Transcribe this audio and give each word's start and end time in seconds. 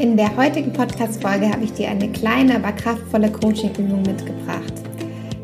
In 0.00 0.16
der 0.16 0.34
heutigen 0.34 0.72
Podcast-Folge 0.72 1.50
habe 1.50 1.64
ich 1.64 1.74
dir 1.74 1.90
eine 1.90 2.08
kleine, 2.08 2.56
aber 2.56 2.72
kraftvolle 2.72 3.30
Coaching-Übung 3.30 4.00
mitgebracht. 4.00 4.72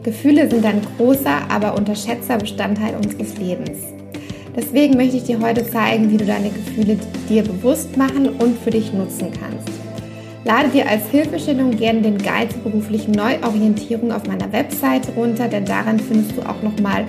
Gefühle 0.03 0.49
sind 0.49 0.65
ein 0.65 0.81
großer, 0.97 1.51
aber 1.51 1.77
unterschätzter 1.77 2.39
Bestandteil 2.39 2.95
unseres 2.97 3.37
Lebens. 3.37 3.81
Deswegen 4.57 4.97
möchte 4.97 5.19
ich 5.19 5.25
dir 5.25 5.41
heute 5.41 5.69
zeigen, 5.69 6.11
wie 6.11 6.17
du 6.17 6.25
deine 6.25 6.49
Gefühle 6.49 6.97
dir 7.29 7.43
bewusst 7.43 7.99
machen 7.99 8.31
und 8.31 8.59
für 8.61 8.71
dich 8.71 8.95
nutzen 8.95 9.29
kannst. 9.31 9.69
Lade 10.45 10.71
dir 10.71 10.89
als 10.89 11.07
Hilfestellung 11.11 11.73
gerne 11.73 12.01
den 12.01 12.17
Guide 12.17 12.49
zur 12.49 12.63
beruflichen 12.63 13.13
Neuorientierung 13.13 14.11
auf 14.11 14.27
meiner 14.27 14.51
Webseite 14.53 15.13
runter, 15.13 15.49
denn 15.49 15.67
daran 15.67 16.01
findest 16.01 16.35
du 16.35 16.41
auch 16.41 16.63
nochmal 16.63 17.05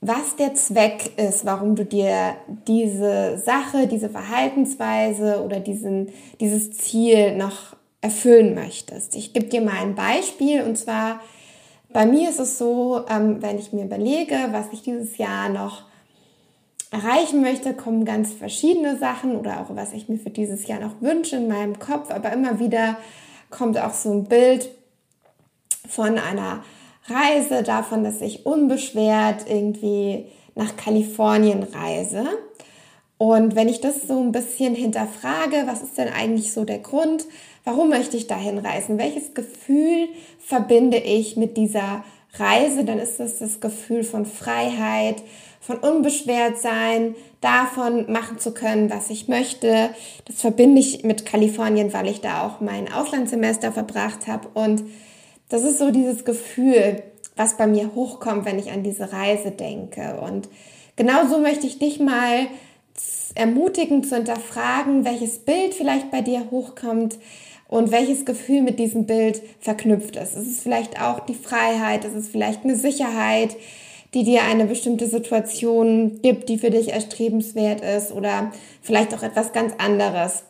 was 0.00 0.36
der 0.36 0.54
Zweck 0.54 1.12
ist, 1.16 1.44
warum 1.44 1.74
du 1.74 1.84
dir 1.84 2.36
diese 2.66 3.38
Sache, 3.38 3.86
diese 3.86 4.08
Verhaltensweise 4.08 5.42
oder 5.42 5.60
diesen, 5.60 6.10
dieses 6.40 6.72
Ziel 6.72 7.36
noch 7.36 7.76
erfüllen 8.00 8.54
möchtest. 8.54 9.14
Ich 9.16 9.32
gebe 9.32 9.46
dir 9.46 9.60
mal 9.60 9.78
ein 9.78 9.94
Beispiel 9.94 10.62
und 10.62 10.76
zwar 10.76 11.20
bei 11.90 12.04
mir 12.04 12.28
ist 12.28 12.38
es 12.38 12.58
so, 12.58 13.04
ähm, 13.08 13.40
wenn 13.40 13.58
ich 13.58 13.72
mir 13.72 13.84
überlege, 13.84 14.36
was 14.50 14.66
ich 14.72 14.82
dieses 14.82 15.16
Jahr 15.16 15.48
noch 15.48 15.84
erreichen 16.90 17.40
möchte, 17.40 17.74
kommen 17.74 18.04
ganz 18.04 18.32
verschiedene 18.32 18.96
Sachen 18.98 19.36
oder 19.36 19.60
auch 19.60 19.74
was 19.74 19.92
ich 19.92 20.08
mir 20.08 20.18
für 20.18 20.30
dieses 20.30 20.66
Jahr 20.66 20.80
noch 20.80 21.00
wünsche 21.00 21.36
in 21.36 21.48
meinem 21.48 21.78
Kopf, 21.78 22.10
aber 22.10 22.32
immer 22.32 22.58
wieder 22.58 22.96
kommt 23.50 23.78
auch 23.78 23.92
so 23.92 24.12
ein 24.12 24.24
Bild 24.24 24.70
von 25.88 26.18
einer 26.18 26.62
Reise, 27.06 27.62
davon, 27.62 28.04
dass 28.04 28.20
ich 28.20 28.44
unbeschwert 28.44 29.48
irgendwie 29.48 30.26
nach 30.54 30.76
Kalifornien 30.76 31.62
reise. 31.62 32.26
Und 33.16 33.56
wenn 33.56 33.68
ich 33.68 33.80
das 33.80 34.06
so 34.06 34.20
ein 34.20 34.32
bisschen 34.32 34.74
hinterfrage, 34.74 35.62
was 35.66 35.82
ist 35.82 35.96
denn 35.98 36.08
eigentlich 36.08 36.52
so 36.52 36.64
der 36.64 36.78
Grund, 36.78 37.24
Warum 37.68 37.90
möchte 37.90 38.16
ich 38.16 38.26
dahin 38.26 38.56
reisen? 38.56 38.96
Welches 38.96 39.34
Gefühl 39.34 40.08
verbinde 40.38 40.96
ich 40.96 41.36
mit 41.36 41.58
dieser 41.58 42.02
Reise? 42.32 42.82
Dann 42.82 42.98
ist 42.98 43.20
es 43.20 43.40
das 43.40 43.60
Gefühl 43.60 44.04
von 44.04 44.24
Freiheit, 44.24 45.22
von 45.60 45.76
unbeschwert 45.76 46.56
sein, 46.58 47.14
davon 47.42 48.10
machen 48.10 48.38
zu 48.38 48.54
können, 48.54 48.88
was 48.88 49.10
ich 49.10 49.28
möchte. 49.28 49.90
Das 50.24 50.40
verbinde 50.40 50.80
ich 50.80 51.04
mit 51.04 51.26
Kalifornien, 51.26 51.92
weil 51.92 52.08
ich 52.08 52.22
da 52.22 52.46
auch 52.46 52.62
mein 52.62 52.90
Auslandssemester 52.90 53.70
verbracht 53.70 54.28
habe. 54.28 54.48
Und 54.54 54.84
das 55.50 55.62
ist 55.62 55.76
so 55.76 55.90
dieses 55.90 56.24
Gefühl, 56.24 57.02
was 57.36 57.58
bei 57.58 57.66
mir 57.66 57.94
hochkommt, 57.94 58.46
wenn 58.46 58.58
ich 58.58 58.70
an 58.70 58.82
diese 58.82 59.12
Reise 59.12 59.50
denke. 59.50 60.18
Und 60.22 60.48
genau 60.96 61.26
so 61.28 61.36
möchte 61.36 61.66
ich 61.66 61.78
dich 61.78 62.00
mal 62.00 62.46
ermutigen 63.34 64.04
zu 64.04 64.16
hinterfragen, 64.16 65.04
welches 65.04 65.40
Bild 65.40 65.74
vielleicht 65.74 66.10
bei 66.10 66.22
dir 66.22 66.50
hochkommt, 66.50 67.18
und 67.68 67.92
welches 67.92 68.24
Gefühl 68.24 68.62
mit 68.62 68.78
diesem 68.78 69.06
Bild 69.06 69.42
verknüpft 69.60 70.16
ist. 70.16 70.36
Es 70.36 70.48
ist 70.48 70.62
vielleicht 70.62 71.00
auch 71.00 71.20
die 71.20 71.34
Freiheit, 71.34 72.04
es 72.04 72.14
ist 72.14 72.32
vielleicht 72.32 72.64
eine 72.64 72.76
Sicherheit, 72.76 73.56
die 74.14 74.24
dir 74.24 74.42
eine 74.42 74.64
bestimmte 74.64 75.06
Situation 75.06 76.20
gibt, 76.22 76.48
die 76.48 76.58
für 76.58 76.70
dich 76.70 76.92
erstrebenswert 76.92 77.82
ist 77.82 78.10
oder 78.10 78.52
vielleicht 78.80 79.14
auch 79.14 79.22
etwas 79.22 79.52
ganz 79.52 79.74
anderes. 79.76 80.44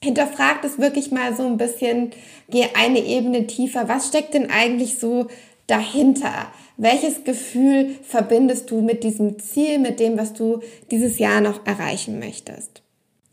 Hinterfragt 0.00 0.64
es 0.64 0.78
wirklich 0.78 1.10
mal 1.10 1.36
so 1.36 1.44
ein 1.44 1.56
bisschen, 1.56 2.12
geh 2.48 2.66
eine 2.74 3.00
Ebene 3.00 3.48
tiefer. 3.48 3.88
Was 3.88 4.06
steckt 4.06 4.34
denn 4.34 4.48
eigentlich 4.48 4.98
so 4.98 5.26
dahinter? 5.66 6.52
Welches 6.76 7.24
Gefühl 7.24 7.96
verbindest 8.02 8.70
du 8.70 8.80
mit 8.80 9.02
diesem 9.02 9.40
Ziel, 9.40 9.80
mit 9.80 9.98
dem, 9.98 10.16
was 10.16 10.34
du 10.34 10.60
dieses 10.92 11.18
Jahr 11.18 11.40
noch 11.40 11.66
erreichen 11.66 12.20
möchtest? 12.20 12.82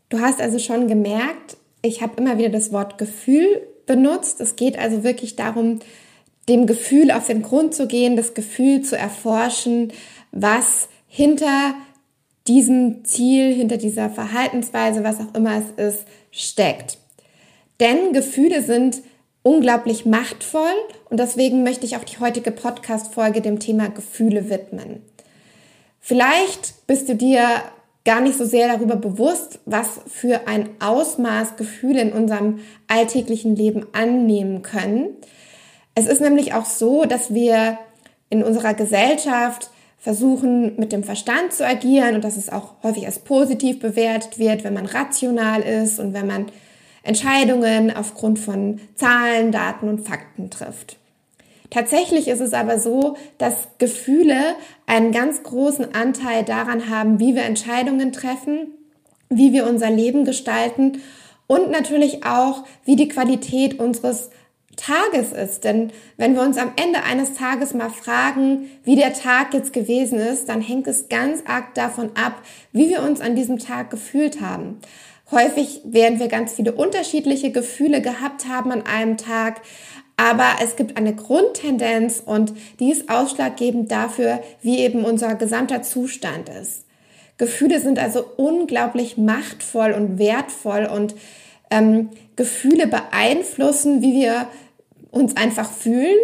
Du 0.08 0.18
hast 0.18 0.40
also 0.40 0.58
schon 0.58 0.88
gemerkt, 0.88 1.56
ich 1.82 2.02
habe 2.02 2.16
immer 2.16 2.38
wieder 2.38 2.48
das 2.48 2.72
Wort 2.72 2.98
Gefühl 2.98 3.66
benutzt. 3.86 4.40
Es 4.40 4.56
geht 4.56 4.78
also 4.78 5.04
wirklich 5.04 5.36
darum, 5.36 5.80
dem 6.48 6.66
Gefühl 6.66 7.10
auf 7.10 7.26
den 7.26 7.42
Grund 7.42 7.74
zu 7.74 7.86
gehen, 7.86 8.16
das 8.16 8.34
Gefühl 8.34 8.82
zu 8.82 8.96
erforschen, 8.96 9.92
was 10.32 10.88
hinter 11.08 11.74
diesem 12.46 13.04
Ziel, 13.04 13.52
hinter 13.52 13.76
dieser 13.76 14.10
Verhaltensweise, 14.10 15.02
was 15.02 15.18
auch 15.20 15.34
immer 15.34 15.56
es 15.56 15.94
ist, 15.94 16.04
steckt. 16.30 16.98
Denn 17.80 18.12
Gefühle 18.12 18.62
sind 18.62 19.02
unglaublich 19.42 20.06
machtvoll 20.06 20.74
und 21.10 21.20
deswegen 21.20 21.62
möchte 21.62 21.86
ich 21.86 21.96
auch 21.96 22.04
die 22.04 22.18
heutige 22.18 22.50
Podcast-Folge 22.50 23.40
dem 23.40 23.58
Thema 23.58 23.88
Gefühle 23.88 24.50
widmen. 24.50 25.02
Vielleicht 26.00 26.86
bist 26.86 27.08
du 27.08 27.16
dir 27.16 27.62
gar 28.06 28.20
nicht 28.22 28.38
so 28.38 28.46
sehr 28.46 28.68
darüber 28.68 28.96
bewusst, 28.96 29.58
was 29.66 30.00
für 30.06 30.46
ein 30.46 30.70
Ausmaß 30.80 31.56
Gefühle 31.56 32.00
in 32.00 32.12
unserem 32.12 32.60
alltäglichen 32.86 33.54
Leben 33.54 33.84
annehmen 33.92 34.62
können. 34.62 35.08
Es 35.94 36.06
ist 36.06 36.20
nämlich 36.20 36.54
auch 36.54 36.64
so, 36.64 37.04
dass 37.04 37.34
wir 37.34 37.78
in 38.30 38.42
unserer 38.42 38.74
Gesellschaft 38.74 39.70
versuchen, 39.98 40.78
mit 40.78 40.92
dem 40.92 41.02
Verstand 41.02 41.52
zu 41.52 41.66
agieren 41.66 42.14
und 42.14 42.22
dass 42.22 42.36
es 42.36 42.48
auch 42.48 42.74
häufig 42.82 43.06
als 43.06 43.18
positiv 43.18 43.80
bewertet 43.80 44.38
wird, 44.38 44.62
wenn 44.62 44.74
man 44.74 44.86
rational 44.86 45.62
ist 45.62 45.98
und 45.98 46.14
wenn 46.14 46.28
man 46.28 46.46
Entscheidungen 47.02 47.94
aufgrund 47.94 48.38
von 48.38 48.80
Zahlen, 48.94 49.50
Daten 49.50 49.88
und 49.88 50.06
Fakten 50.06 50.48
trifft. 50.48 50.96
Tatsächlich 51.70 52.28
ist 52.28 52.40
es 52.40 52.52
aber 52.52 52.78
so, 52.78 53.16
dass 53.38 53.68
Gefühle 53.78 54.54
einen 54.86 55.12
ganz 55.12 55.42
großen 55.42 55.94
Anteil 55.94 56.44
daran 56.44 56.88
haben, 56.90 57.18
wie 57.18 57.34
wir 57.34 57.42
Entscheidungen 57.42 58.12
treffen, 58.12 58.72
wie 59.28 59.52
wir 59.52 59.66
unser 59.66 59.90
Leben 59.90 60.24
gestalten 60.24 61.02
und 61.46 61.70
natürlich 61.70 62.24
auch, 62.24 62.64
wie 62.84 62.96
die 62.96 63.08
Qualität 63.08 63.78
unseres 63.78 64.30
Tages 64.76 65.32
ist. 65.32 65.64
Denn 65.64 65.90
wenn 66.16 66.34
wir 66.34 66.42
uns 66.42 66.58
am 66.58 66.72
Ende 66.76 67.02
eines 67.02 67.34
Tages 67.34 67.74
mal 67.74 67.90
fragen, 67.90 68.70
wie 68.84 68.96
der 68.96 69.12
Tag 69.14 69.54
jetzt 69.54 69.72
gewesen 69.72 70.18
ist, 70.18 70.48
dann 70.48 70.60
hängt 70.60 70.86
es 70.86 71.08
ganz 71.08 71.42
arg 71.46 71.74
davon 71.74 72.10
ab, 72.14 72.42
wie 72.72 72.90
wir 72.90 73.02
uns 73.02 73.20
an 73.20 73.34
diesem 73.34 73.58
Tag 73.58 73.90
gefühlt 73.90 74.40
haben. 74.40 74.78
Häufig 75.30 75.80
werden 75.84 76.20
wir 76.20 76.28
ganz 76.28 76.52
viele 76.52 76.72
unterschiedliche 76.72 77.50
Gefühle 77.50 78.00
gehabt 78.00 78.46
haben 78.46 78.70
an 78.70 78.86
einem 78.86 79.16
Tag, 79.16 79.60
Aber 80.16 80.56
es 80.62 80.76
gibt 80.76 80.96
eine 80.96 81.14
Grundtendenz 81.14 82.22
und 82.24 82.54
die 82.80 82.90
ist 82.90 83.10
ausschlaggebend 83.10 83.90
dafür, 83.90 84.40
wie 84.62 84.78
eben 84.78 85.04
unser 85.04 85.34
gesamter 85.34 85.82
Zustand 85.82 86.48
ist. 86.48 86.84
Gefühle 87.38 87.80
sind 87.80 87.98
also 87.98 88.24
unglaublich 88.36 89.18
machtvoll 89.18 89.92
und 89.92 90.18
wertvoll 90.18 90.86
und 90.86 91.14
ähm, 91.70 92.10
Gefühle 92.34 92.86
beeinflussen, 92.86 94.00
wie 94.00 94.14
wir 94.14 94.46
uns 95.10 95.36
einfach 95.36 95.70
fühlen. 95.70 96.16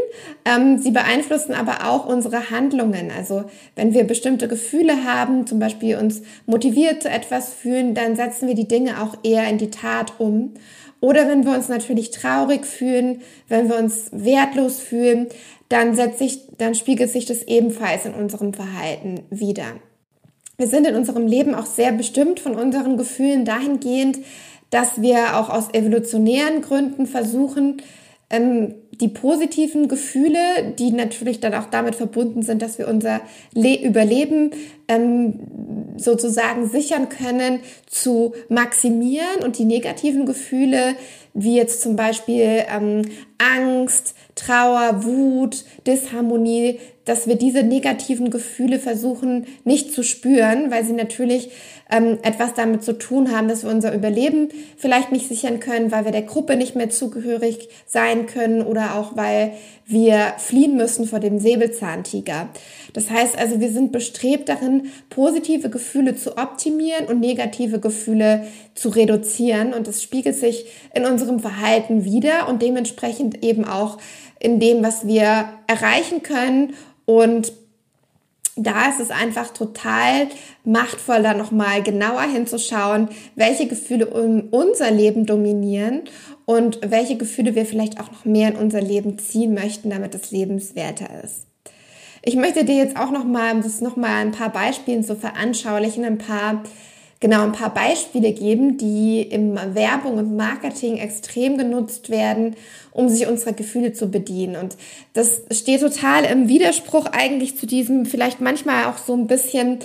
Ähm, 0.44 0.78
sie 0.78 0.90
beeinflussen 0.90 1.54
aber 1.54 1.88
auch 1.88 2.06
unsere 2.06 2.50
Handlungen. 2.50 3.10
Also 3.16 3.44
wenn 3.74 3.94
wir 3.94 4.04
bestimmte 4.04 4.48
Gefühle 4.48 5.04
haben, 5.04 5.46
zum 5.46 5.58
Beispiel 5.58 5.96
uns 5.96 6.22
motiviert 6.46 7.02
zu 7.02 7.08
etwas 7.08 7.52
fühlen, 7.52 7.94
dann 7.94 8.16
setzen 8.16 8.48
wir 8.48 8.54
die 8.54 8.68
Dinge 8.68 9.02
auch 9.02 9.16
eher 9.22 9.48
in 9.48 9.58
die 9.58 9.70
Tat 9.70 10.14
um. 10.18 10.54
Oder 11.02 11.28
wenn 11.28 11.44
wir 11.44 11.52
uns 11.52 11.68
natürlich 11.68 12.12
traurig 12.12 12.64
fühlen, 12.64 13.22
wenn 13.48 13.68
wir 13.68 13.76
uns 13.76 14.08
wertlos 14.12 14.78
fühlen, 14.78 15.26
dann, 15.68 15.96
setzt 15.96 16.20
sich, 16.20 16.42
dann 16.58 16.76
spiegelt 16.76 17.10
sich 17.10 17.26
das 17.26 17.42
ebenfalls 17.42 18.06
in 18.06 18.14
unserem 18.14 18.54
Verhalten 18.54 19.22
wieder. 19.28 19.64
Wir 20.56 20.68
sind 20.68 20.86
in 20.86 20.94
unserem 20.94 21.26
Leben 21.26 21.56
auch 21.56 21.66
sehr 21.66 21.90
bestimmt 21.90 22.38
von 22.38 22.54
unseren 22.54 22.96
Gefühlen 22.96 23.44
dahingehend, 23.44 24.18
dass 24.70 25.02
wir 25.02 25.36
auch 25.38 25.50
aus 25.50 25.74
evolutionären 25.74 26.62
Gründen 26.62 27.06
versuchen, 27.06 27.82
ähm, 28.32 28.74
die 29.00 29.08
positiven 29.08 29.88
Gefühle, 29.88 30.38
die 30.78 30.90
natürlich 30.90 31.40
dann 31.40 31.54
auch 31.54 31.66
damit 31.66 31.94
verbunden 31.94 32.42
sind, 32.42 32.62
dass 32.62 32.78
wir 32.78 32.88
unser 32.88 33.20
Le 33.54 33.80
Überleben 33.82 34.50
ähm, 34.88 35.40
sozusagen 35.96 36.68
sichern 36.68 37.08
können, 37.08 37.60
zu 37.86 38.34
maximieren. 38.48 39.42
Und 39.44 39.58
die 39.58 39.64
negativen 39.64 40.26
Gefühle, 40.26 40.96
wie 41.34 41.56
jetzt 41.56 41.82
zum 41.82 41.94
Beispiel 41.96 42.64
ähm, 42.68 43.02
Angst, 43.56 44.14
Trauer, 44.34 45.04
Wut, 45.04 45.64
Disharmonie, 45.86 46.78
dass 47.04 47.26
wir 47.26 47.34
diese 47.34 47.62
negativen 47.62 48.30
Gefühle 48.30 48.78
versuchen 48.78 49.46
nicht 49.64 49.92
zu 49.92 50.02
spüren, 50.02 50.70
weil 50.70 50.84
sie 50.84 50.92
natürlich 50.92 51.50
ähm, 51.90 52.18
etwas 52.22 52.54
damit 52.54 52.82
zu 52.82 52.96
tun 52.96 53.36
haben, 53.36 53.48
dass 53.48 53.64
wir 53.64 53.70
unser 53.70 53.94
Überleben 53.94 54.48
vielleicht 54.76 55.12
nicht 55.12 55.28
sichern 55.28 55.60
können, 55.60 55.90
weil 55.92 56.04
wir 56.04 56.12
der 56.12 56.22
Gruppe 56.22 56.56
nicht 56.56 56.74
mehr 56.74 56.90
zugehörig 56.90 57.68
sein 57.86 58.26
können 58.26 58.62
oder 58.62 58.96
auch 58.96 59.16
weil 59.16 59.52
wir 59.84 60.34
fliehen 60.38 60.76
müssen 60.76 61.06
vor 61.06 61.20
dem 61.20 61.38
Säbelzahntiger. 61.38 62.48
Das 62.94 63.10
heißt 63.10 63.36
also, 63.38 63.60
wir 63.60 63.70
sind 63.70 63.92
bestrebt 63.92 64.48
darin, 64.48 64.90
positive 65.10 65.68
Gefühle 65.68 66.14
zu 66.16 66.38
optimieren 66.38 67.06
und 67.06 67.20
negative 67.20 67.80
Gefühle 67.80 68.46
zu 68.74 68.88
reduzieren 68.88 69.74
und 69.74 69.86
es 69.88 70.02
spiegelt 70.02 70.36
sich 70.36 70.66
in 70.94 71.04
unserem 71.04 71.40
Verhalten 71.40 72.04
wieder 72.04 72.48
und 72.48 72.62
dementsprechend 72.62 73.31
eben 73.42 73.64
auch 73.64 73.98
in 74.40 74.60
dem, 74.60 74.82
was 74.82 75.06
wir 75.06 75.48
erreichen 75.66 76.22
können 76.22 76.74
und 77.04 77.52
da 78.56 78.90
ist 78.90 79.00
es 79.00 79.10
einfach 79.10 79.50
total 79.50 80.28
machtvoll, 80.64 81.22
da 81.22 81.32
nochmal 81.32 81.82
genauer 81.82 82.22
hinzuschauen, 82.22 83.08
welche 83.34 83.66
Gefühle 83.66 84.06
unser 84.06 84.90
Leben 84.90 85.24
dominieren 85.24 86.02
und 86.44 86.80
welche 86.84 87.16
Gefühle 87.16 87.54
wir 87.54 87.64
vielleicht 87.64 87.98
auch 87.98 88.12
noch 88.12 88.24
mehr 88.26 88.50
in 88.50 88.56
unser 88.56 88.82
Leben 88.82 89.18
ziehen 89.18 89.54
möchten, 89.54 89.88
damit 89.88 90.14
es 90.14 90.30
lebenswerter 90.30 91.08
ist. 91.24 91.46
Ich 92.24 92.36
möchte 92.36 92.64
dir 92.64 92.76
jetzt 92.76 92.96
auch 92.96 93.10
nochmal, 93.10 93.52
um 93.52 93.62
das 93.62 93.80
nochmal 93.80 94.20
ein 94.20 94.32
paar 94.32 94.50
Beispielen 94.50 95.02
zu 95.02 95.16
veranschaulichen, 95.16 96.04
ein 96.04 96.18
paar 96.18 96.62
genau 97.22 97.44
ein 97.44 97.52
paar 97.52 97.72
Beispiele 97.72 98.32
geben, 98.32 98.76
die 98.76 99.22
im 99.22 99.54
Werbung 99.74 100.18
und 100.18 100.36
Marketing 100.36 100.98
extrem 100.98 101.56
genutzt 101.56 102.10
werden, 102.10 102.56
um 102.90 103.08
sich 103.08 103.26
unserer 103.28 103.52
Gefühle 103.52 103.92
zu 103.92 104.10
bedienen. 104.10 104.56
Und 104.56 104.76
das 105.14 105.42
steht 105.52 105.80
total 105.80 106.24
im 106.24 106.48
Widerspruch 106.48 107.06
eigentlich 107.06 107.56
zu 107.56 107.66
diesem 107.66 108.06
vielleicht 108.06 108.40
manchmal 108.40 108.86
auch 108.86 108.98
so 108.98 109.14
ein 109.14 109.28
bisschen 109.28 109.78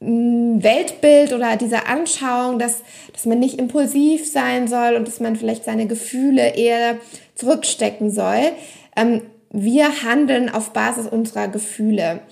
mm, 0.00 0.60
Weltbild 0.60 1.32
oder 1.32 1.56
dieser 1.56 1.88
Anschauung, 1.88 2.58
dass, 2.58 2.82
dass 3.12 3.26
man 3.26 3.38
nicht 3.38 3.60
impulsiv 3.60 4.28
sein 4.28 4.66
soll 4.66 4.96
und 4.96 5.06
dass 5.06 5.20
man 5.20 5.36
vielleicht 5.36 5.64
seine 5.64 5.86
Gefühle 5.86 6.56
eher 6.56 6.96
zurückstecken 7.36 8.10
soll. 8.10 8.42
Ähm, 8.96 9.22
wir 9.50 10.02
handeln 10.02 10.50
auf 10.50 10.72
Basis 10.72 11.06
unserer 11.06 11.46
Gefühle. 11.46 12.22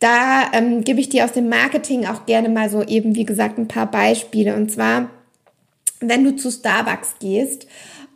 Da 0.00 0.50
ähm, 0.52 0.82
gebe 0.82 0.98
ich 0.98 1.10
dir 1.10 1.24
aus 1.24 1.32
dem 1.32 1.48
Marketing 1.48 2.06
auch 2.06 2.26
gerne 2.26 2.48
mal 2.48 2.70
so 2.70 2.82
eben, 2.82 3.14
wie 3.14 3.26
gesagt, 3.26 3.58
ein 3.58 3.68
paar 3.68 3.90
Beispiele. 3.90 4.56
Und 4.56 4.72
zwar, 4.72 5.10
wenn 6.00 6.24
du 6.24 6.34
zu 6.34 6.50
Starbucks 6.50 7.16
gehst 7.20 7.66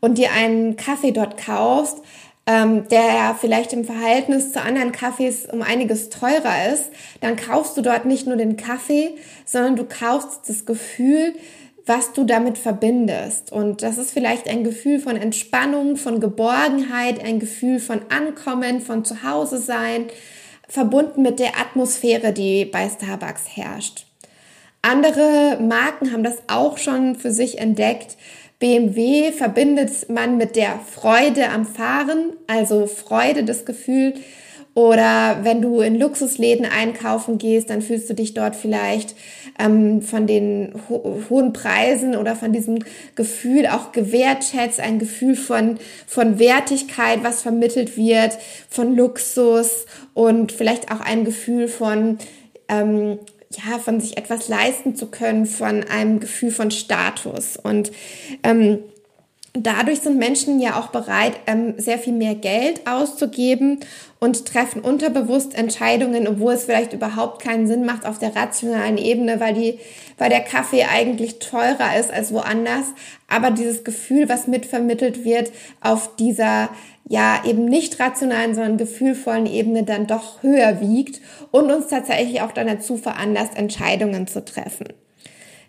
und 0.00 0.18
dir 0.18 0.32
einen 0.32 0.76
Kaffee 0.76 1.12
dort 1.12 1.36
kaufst, 1.36 1.98
ähm, 2.46 2.88
der 2.88 3.04
ja 3.04 3.36
vielleicht 3.38 3.72
im 3.72 3.84
Verhältnis 3.84 4.52
zu 4.52 4.60
anderen 4.60 4.92
Kaffees 4.92 5.46
um 5.46 5.62
einiges 5.62 6.10
teurer 6.10 6.72
ist, 6.72 6.90
dann 7.20 7.36
kaufst 7.36 7.76
du 7.76 7.82
dort 7.82 8.06
nicht 8.06 8.26
nur 8.26 8.36
den 8.36 8.56
Kaffee, 8.56 9.14
sondern 9.44 9.76
du 9.76 9.84
kaufst 9.84 10.48
das 10.48 10.66
Gefühl, 10.66 11.34
was 11.86 12.12
du 12.12 12.24
damit 12.24 12.56
verbindest. 12.56 13.52
Und 13.52 13.82
das 13.82 13.98
ist 13.98 14.12
vielleicht 14.12 14.48
ein 14.48 14.64
Gefühl 14.64 15.00
von 15.00 15.16
Entspannung, 15.16 15.96
von 15.96 16.20
Geborgenheit, 16.20 17.22
ein 17.22 17.40
Gefühl 17.40 17.78
von 17.78 18.00
Ankommen, 18.08 18.80
von 18.80 19.04
Zuhause 19.04 19.58
sein, 19.58 20.06
verbunden 20.68 21.22
mit 21.22 21.38
der 21.38 21.58
Atmosphäre, 21.58 22.32
die 22.32 22.64
bei 22.64 22.88
Starbucks 22.88 23.56
herrscht. 23.56 24.06
Andere 24.82 25.58
Marken 25.60 26.12
haben 26.12 26.24
das 26.24 26.42
auch 26.46 26.76
schon 26.78 27.16
für 27.16 27.30
sich 27.30 27.58
entdeckt. 27.58 28.16
BMW 28.58 29.32
verbindet 29.32 30.08
man 30.10 30.36
mit 30.36 30.56
der 30.56 30.78
Freude 30.78 31.48
am 31.48 31.66
Fahren, 31.66 32.34
also 32.46 32.86
Freude, 32.86 33.44
das 33.44 33.64
Gefühl, 33.64 34.14
oder 34.74 35.38
wenn 35.42 35.62
du 35.62 35.80
in 35.80 35.98
Luxusläden 35.98 36.66
einkaufen 36.66 37.38
gehst, 37.38 37.70
dann 37.70 37.80
fühlst 37.80 38.10
du 38.10 38.14
dich 38.14 38.34
dort 38.34 38.56
vielleicht 38.56 39.14
ähm, 39.58 40.02
von 40.02 40.26
den 40.26 40.74
ho 40.88 41.22
hohen 41.30 41.52
Preisen 41.52 42.16
oder 42.16 42.34
von 42.34 42.52
diesem 42.52 42.80
Gefühl 43.14 43.68
auch 43.68 43.92
gewertschätzt, 43.92 44.80
ein 44.80 44.98
Gefühl 44.98 45.36
von, 45.36 45.78
von 46.08 46.40
Wertigkeit, 46.40 47.22
was 47.22 47.42
vermittelt 47.42 47.96
wird, 47.96 48.36
von 48.68 48.96
Luxus 48.96 49.86
und 50.12 50.50
vielleicht 50.50 50.90
auch 50.90 51.00
ein 51.00 51.24
Gefühl 51.24 51.68
von, 51.68 52.18
ähm, 52.68 53.20
ja, 53.52 53.78
von 53.78 54.00
sich 54.00 54.16
etwas 54.16 54.48
leisten 54.48 54.96
zu 54.96 55.06
können, 55.06 55.46
von 55.46 55.84
einem 55.84 56.18
Gefühl 56.18 56.50
von 56.50 56.72
Status. 56.72 57.56
Und 57.56 57.92
ähm, 58.42 58.80
dadurch 59.56 60.00
sind 60.00 60.18
Menschen 60.18 60.60
ja 60.60 60.78
auch 60.78 60.88
bereit, 60.88 61.34
ähm, 61.46 61.74
sehr 61.76 61.98
viel 61.98 62.12
mehr 62.12 62.34
Geld 62.34 62.86
auszugeben 62.86 63.80
und 64.18 64.46
treffen 64.46 64.80
unterbewusst 64.80 65.54
Entscheidungen, 65.54 66.26
obwohl 66.26 66.54
es 66.54 66.64
vielleicht 66.64 66.92
überhaupt 66.92 67.42
keinen 67.42 67.66
Sinn 67.66 67.84
macht 67.84 68.04
auf 68.04 68.18
der 68.18 68.34
rationalen 68.34 68.98
Ebene, 68.98 69.38
weil 69.38 69.54
die, 69.54 69.78
weil 70.18 70.30
der 70.30 70.40
Kaffee 70.40 70.84
eigentlich 70.84 71.38
teurer 71.38 71.96
ist 71.98 72.12
als 72.12 72.32
woanders. 72.32 72.94
Aber 73.28 73.50
dieses 73.50 73.84
Gefühl, 73.84 74.28
was 74.28 74.48
mitvermittelt 74.48 75.24
wird, 75.24 75.52
auf 75.80 76.16
dieser 76.16 76.70
ja 77.06 77.42
eben 77.44 77.66
nicht 77.66 78.00
rationalen, 78.00 78.54
sondern 78.54 78.78
gefühlvollen 78.78 79.46
Ebene 79.46 79.84
dann 79.84 80.06
doch 80.06 80.42
höher 80.42 80.80
wiegt 80.80 81.20
und 81.50 81.70
uns 81.70 81.88
tatsächlich 81.88 82.40
auch 82.40 82.52
dann 82.52 82.66
dazu 82.66 82.96
veranlasst, 82.96 83.56
Entscheidungen 83.56 84.26
zu 84.26 84.44
treffen. 84.44 84.86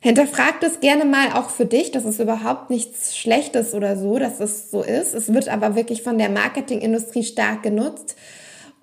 Hinterfragt 0.05 0.63
es 0.63 0.81
gerne 0.81 1.03
mal 1.03 1.31
auch 1.33 1.49
für 1.49 1.65
dich. 1.65 1.89
Das 1.89 2.05
ist 2.05 2.19
überhaupt 2.19 2.69
nichts 2.69 3.17
Schlechtes 3.17 3.73
oder 3.73 3.97
so, 3.97 4.19
dass 4.19 4.39
es 4.39 4.69
so 4.69 4.83
ist. 4.83 5.15
Es 5.15 5.33
wird 5.33 5.49
aber 5.49 5.75
wirklich 5.75 6.03
von 6.03 6.19
der 6.19 6.29
Marketingindustrie 6.29 7.23
stark 7.23 7.63
genutzt. 7.63 8.15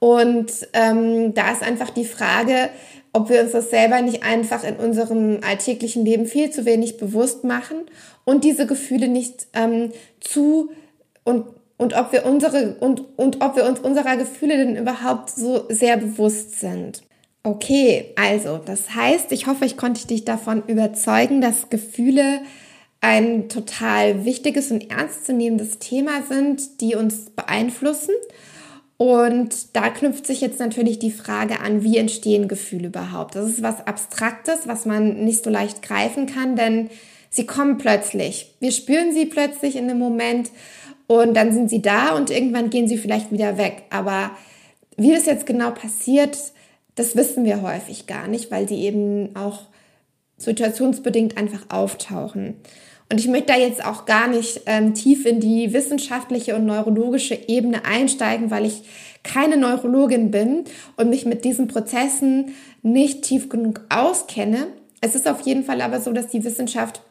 Und 0.01 0.51
ähm, 0.73 1.33
da 1.33 1.53
ist 1.53 1.63
einfach 1.63 1.91
die 1.91 2.07
Frage, 2.07 2.71
ob 3.13 3.29
wir 3.29 3.41
uns 3.41 3.53
das 3.53 3.71
selber 3.71 4.03
nicht 4.03 4.25
einfach 4.25 4.65
in 4.65 4.75
unserem 4.79 5.39
alltäglichen 5.49 6.05
Leben 6.05 6.27
viel 6.27 6.51
zu 6.51 6.65
wenig 6.65 6.97
bewusst 6.97 7.45
machen 7.45 7.83
und 8.25 8.43
diese 8.43 8.67
Gefühle 8.67 9.07
nicht 9.07 9.47
ähm, 9.53 9.93
zu 10.19 10.73
und 11.23 11.45
und 11.79 11.95
ob 11.95 12.11
wir 12.11 12.27
unsere 12.27 12.75
und, 12.81 13.17
und 13.17 13.45
ob 13.45 13.55
wir 13.55 13.65
uns 13.65 13.79
unserer 13.79 14.17
Gefühle 14.17 14.57
denn 14.57 14.77
überhaupt 14.77 15.31
so 15.31 15.67
sehr 15.69 15.99
bewusst 15.99 16.59
sind. 16.59 17.05
Okay, 17.45 18.13
also 18.15 18.59
das 18.59 18.95
heißt, 18.95 19.33
ich 19.33 19.49
hoffe, 19.49 19.65
ich 19.65 19.77
konnte 19.77 20.07
dich 20.07 20.25
davon 20.25 20.63
überzeugen, 20.69 21.41
dass 21.41 21.71
Gefühle 21.71 22.41
ein 23.01 23.49
total 23.49 24.25
wichtiges 24.25 24.71
und 24.71 24.91
ernstzunehmendes 24.91 25.81
Thema 25.81 26.23
sind, 26.23 26.81
die 26.81 26.95
uns 26.95 27.31
beeinflussen. 27.31 28.15
Und 28.97 29.75
da 29.75 29.89
knüpft 29.91 30.25
sich 30.25 30.41
jetzt 30.41 30.61
natürlich 30.61 31.01
die 31.01 31.11
Frage 31.11 31.59
an, 31.59 31.83
wie 31.83 31.97
entstehen 31.97 32.47
Gefühle 32.47 32.87
überhaupt? 32.87 33.35
Das 33.35 33.49
ist 33.49 33.63
was 33.63 33.85
Abstraktes, 33.89 34.61
was 34.67 34.87
man 34.87 35.25
nicht 35.25 35.43
so 35.43 35.51
leicht 35.51 35.83
greifen 35.83 36.27
kann, 36.27 36.55
denn 36.55 36.91
sie 37.29 37.45
kommen 37.45 37.77
plötzlich. 37.79 38.55
Wir 38.61 38.71
spüren 38.71 39.13
sie 39.13 39.27
plötzlich 39.27 39.75
in 39.75 39.91
einem 39.91 39.99
Moment 39.99 40.53
und 41.09 41.35
dann 41.35 41.53
sind 41.53 41.71
sie 41.71 41.83
da 41.83 42.15
und 42.15 42.31
irgendwann 42.31 42.71
gehen 42.71 42.87
sie 42.87 42.99
vielleicht 42.99 43.33
wieder 43.33 43.59
weg. 43.59 43.83
Aber 43.91 44.31
wie 44.97 45.11
das 45.11 45.27
jetzt 45.27 45.47
genau 45.47 45.73
passiert, 45.73 46.39
das 46.95 47.17
wissen 47.17 47.45
wir 47.45 47.63
häufig 47.63 48.07
gar 48.07 48.29
nicht, 48.29 48.51
weil 48.51 48.69
sie 48.69 48.83
eben 48.83 49.35
auch 49.37 49.61
situationsbedingt 50.39 51.37
einfach 51.37 51.67
auftauchen. 51.71 52.57
Und 53.11 53.19
ich 53.19 53.29
möchte 53.29 53.53
da 53.53 53.59
jetzt 53.59 53.85
auch 53.85 54.07
gar 54.07 54.27
nicht 54.27 54.63
ähm, 54.67 54.95
tief 54.95 55.27
in 55.27 55.39
die 55.39 55.73
wissenschaftliche 55.73 56.57
und 56.57 56.65
neurologische 56.65 57.39
Ebene 57.47 57.85
einsteigen, 57.85 58.51
weil 58.51 58.65
ich 58.65 58.85
keine 59.23 59.57
Neurologin 59.57 60.31
bin 60.31 60.65
und 60.97 61.11
mich 61.11 61.27
mit 61.27 61.45
diesen 61.45 61.69
Prozessen 61.69 62.55
nicht 62.83 63.23
tief 63.23 63.49
genug 63.49 63.83
auskenne. 63.91 64.69
Es 65.01 65.15
ist 65.15 65.29
auf 65.29 65.43
jeden 65.43 65.65
Fall 65.65 65.81
aber 65.83 66.01
so, 66.01 66.13
dass 66.13 66.29
die 66.29 66.45
Wissenschaft 66.45 67.03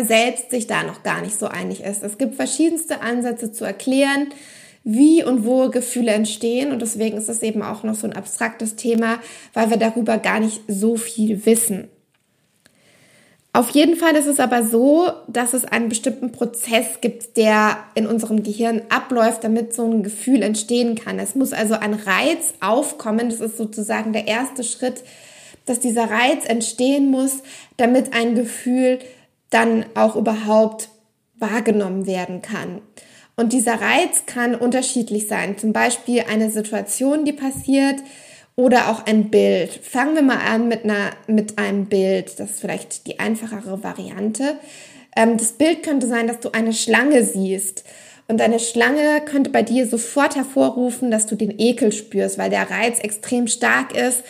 selbst 0.00 0.50
sich 0.50 0.66
da 0.66 0.82
noch 0.82 1.02
gar 1.02 1.20
nicht 1.20 1.38
so 1.38 1.46
einig 1.46 1.82
ist. 1.82 2.02
Es 2.02 2.16
gibt 2.16 2.34
verschiedenste 2.34 3.02
Ansätze 3.02 3.52
zu 3.52 3.64
erklären, 3.64 4.28
wie 4.84 5.22
und 5.22 5.44
wo 5.44 5.68
Gefühle 5.68 6.12
entstehen. 6.12 6.72
Und 6.72 6.82
deswegen 6.82 7.16
ist 7.16 7.28
es 7.28 7.42
eben 7.42 7.62
auch 7.62 7.82
noch 7.82 7.94
so 7.94 8.06
ein 8.06 8.14
abstraktes 8.14 8.76
Thema, 8.76 9.18
weil 9.54 9.70
wir 9.70 9.76
darüber 9.76 10.18
gar 10.18 10.40
nicht 10.40 10.62
so 10.68 10.96
viel 10.96 11.46
wissen. 11.46 11.88
Auf 13.54 13.68
jeden 13.70 13.96
Fall 13.96 14.16
ist 14.16 14.26
es 14.26 14.40
aber 14.40 14.64
so, 14.64 15.12
dass 15.28 15.52
es 15.52 15.66
einen 15.66 15.90
bestimmten 15.90 16.32
Prozess 16.32 17.02
gibt, 17.02 17.36
der 17.36 17.76
in 17.94 18.06
unserem 18.06 18.42
Gehirn 18.42 18.80
abläuft, 18.88 19.44
damit 19.44 19.74
so 19.74 19.84
ein 19.84 20.02
Gefühl 20.02 20.42
entstehen 20.42 20.94
kann. 20.94 21.18
Es 21.18 21.34
muss 21.34 21.52
also 21.52 21.74
ein 21.74 21.92
Reiz 21.92 22.54
aufkommen. 22.60 23.28
Das 23.28 23.40
ist 23.40 23.58
sozusagen 23.58 24.14
der 24.14 24.26
erste 24.26 24.64
Schritt, 24.64 25.04
dass 25.66 25.80
dieser 25.80 26.10
Reiz 26.10 26.46
entstehen 26.46 27.10
muss, 27.10 27.42
damit 27.76 28.14
ein 28.14 28.34
Gefühl 28.34 29.00
dann 29.50 29.84
auch 29.94 30.16
überhaupt 30.16 30.88
wahrgenommen 31.36 32.06
werden 32.06 32.40
kann. 32.40 32.80
Und 33.36 33.52
dieser 33.52 33.80
Reiz 33.80 34.26
kann 34.26 34.54
unterschiedlich 34.54 35.26
sein. 35.26 35.58
Zum 35.58 35.72
Beispiel 35.72 36.24
eine 36.28 36.50
Situation, 36.50 37.24
die 37.24 37.32
passiert, 37.32 37.96
oder 38.56 38.90
auch 38.90 39.06
ein 39.06 39.30
Bild. 39.30 39.70
Fangen 39.70 40.14
wir 40.14 40.22
mal 40.22 40.38
an 40.38 40.68
mit, 40.68 40.84
einer, 40.84 41.10
mit 41.26 41.58
einem 41.58 41.86
Bild. 41.86 42.38
Das 42.38 42.50
ist 42.50 42.60
vielleicht 42.60 43.06
die 43.06 43.18
einfachere 43.18 43.82
Variante. 43.82 44.58
Ähm, 45.16 45.38
das 45.38 45.52
Bild 45.52 45.82
könnte 45.82 46.06
sein, 46.06 46.26
dass 46.26 46.40
du 46.40 46.50
eine 46.52 46.72
Schlange 46.72 47.24
siehst. 47.24 47.84
Und 48.28 48.40
eine 48.40 48.60
Schlange 48.60 49.22
könnte 49.24 49.50
bei 49.50 49.62
dir 49.62 49.86
sofort 49.86 50.36
hervorrufen, 50.36 51.10
dass 51.10 51.26
du 51.26 51.34
den 51.34 51.58
Ekel 51.58 51.92
spürst, 51.92 52.38
weil 52.38 52.50
der 52.50 52.70
Reiz 52.70 52.98
extrem 53.00 53.46
stark 53.46 53.96
ist 53.96 54.22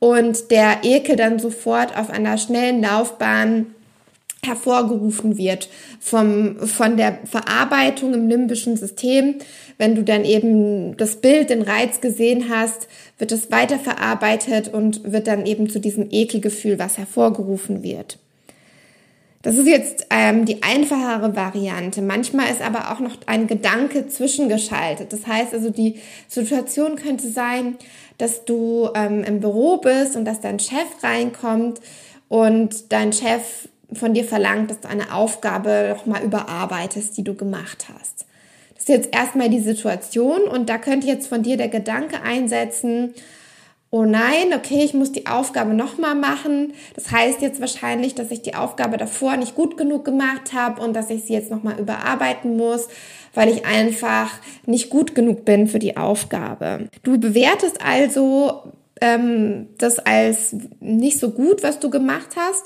und 0.00 0.50
der 0.50 0.78
Ekel 0.82 1.16
dann 1.16 1.38
sofort 1.38 1.96
auf 1.96 2.10
einer 2.10 2.36
schnellen 2.36 2.82
Laufbahn 2.82 3.74
hervorgerufen 4.44 5.36
wird 5.36 5.68
vom, 6.00 6.56
von 6.66 6.96
der 6.96 7.18
Verarbeitung 7.24 8.14
im 8.14 8.28
limbischen 8.28 8.76
System. 8.76 9.36
Wenn 9.78 9.94
du 9.94 10.02
dann 10.02 10.24
eben 10.24 10.96
das 10.96 11.16
Bild, 11.16 11.50
den 11.50 11.62
Reiz 11.62 12.00
gesehen 12.00 12.48
hast, 12.48 12.88
wird 13.18 13.32
es 13.32 13.50
weiterverarbeitet 13.50 14.72
und 14.72 15.12
wird 15.12 15.26
dann 15.26 15.44
eben 15.46 15.68
zu 15.68 15.80
diesem 15.80 16.08
Ekelgefühl, 16.10 16.78
was 16.78 16.98
hervorgerufen 16.98 17.82
wird. 17.82 18.18
Das 19.42 19.56
ist 19.56 19.68
jetzt 19.68 20.06
ähm, 20.10 20.44
die 20.44 20.62
einfachere 20.62 21.36
Variante. 21.36 22.02
Manchmal 22.02 22.50
ist 22.50 22.60
aber 22.60 22.92
auch 22.92 22.98
noch 22.98 23.16
ein 23.26 23.46
Gedanke 23.46 24.08
zwischengeschaltet. 24.08 25.12
Das 25.12 25.26
heißt 25.26 25.54
also, 25.54 25.70
die 25.70 26.00
Situation 26.26 26.96
könnte 26.96 27.28
sein, 27.28 27.76
dass 28.18 28.44
du 28.44 28.90
ähm, 28.94 29.22
im 29.22 29.40
Büro 29.40 29.76
bist 29.78 30.16
und 30.16 30.24
dass 30.24 30.40
dein 30.40 30.58
Chef 30.58 30.88
reinkommt 31.02 31.80
und 32.28 32.92
dein 32.92 33.12
Chef 33.12 33.68
von 33.92 34.14
dir 34.14 34.24
verlangt, 34.24 34.70
dass 34.70 34.80
du 34.80 34.88
eine 34.88 35.14
Aufgabe 35.14 35.94
noch 35.96 36.06
mal 36.06 36.22
überarbeitest, 36.22 37.16
die 37.16 37.24
du 37.24 37.34
gemacht 37.34 37.86
hast. 37.92 38.26
Das 38.74 38.84
ist 38.84 38.88
jetzt 38.88 39.14
erstmal 39.14 39.48
die 39.48 39.60
Situation 39.60 40.42
und 40.42 40.68
da 40.68 40.78
könnte 40.78 41.06
jetzt 41.06 41.28
von 41.28 41.42
dir 41.42 41.56
der 41.56 41.68
Gedanke 41.68 42.22
einsetzen, 42.22 43.14
oh 43.90 44.04
nein, 44.04 44.52
okay, 44.54 44.82
ich 44.84 44.92
muss 44.92 45.12
die 45.12 45.26
Aufgabe 45.26 45.72
noch 45.72 45.96
mal 45.96 46.14
machen. 46.14 46.74
Das 46.94 47.10
heißt 47.10 47.40
jetzt 47.40 47.60
wahrscheinlich, 47.60 48.14
dass 48.14 48.30
ich 48.30 48.42
die 48.42 48.54
Aufgabe 48.54 48.98
davor 48.98 49.36
nicht 49.36 49.54
gut 49.54 49.76
genug 49.78 50.04
gemacht 50.04 50.52
habe 50.52 50.82
und 50.82 50.94
dass 50.94 51.08
ich 51.08 51.24
sie 51.24 51.32
jetzt 51.32 51.50
noch 51.50 51.62
mal 51.62 51.78
überarbeiten 51.78 52.56
muss, 52.56 52.88
weil 53.34 53.48
ich 53.48 53.64
einfach 53.64 54.30
nicht 54.66 54.90
gut 54.90 55.14
genug 55.14 55.44
bin 55.44 55.68
für 55.68 55.78
die 55.78 55.96
Aufgabe. 55.96 56.88
Du 57.02 57.18
bewertest 57.18 57.80
also 57.82 58.62
ähm, 59.00 59.68
das 59.78 59.98
als 59.98 60.54
nicht 60.80 61.18
so 61.18 61.30
gut, 61.30 61.62
was 61.62 61.80
du 61.80 61.88
gemacht 61.88 62.36
hast 62.36 62.64